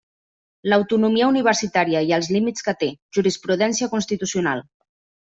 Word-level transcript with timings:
L'autonomia 0.71 1.27
universitària 1.33 2.01
i 2.11 2.13
els 2.17 2.29
límits 2.37 2.65
que 2.69 2.75
té: 2.85 2.89
jurisprudència 3.19 3.91
constitucional. 3.93 4.65